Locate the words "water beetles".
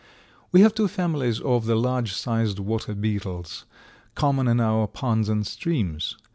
2.57-3.65